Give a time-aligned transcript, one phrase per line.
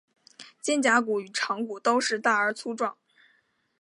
[0.59, 2.97] 肩胛骨与肠骨都是大而粗壮。